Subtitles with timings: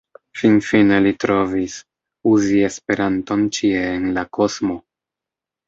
[0.39, 1.75] Finfine li trovis:
[2.33, 4.83] uzi Esperanton ĉie en la kosmo.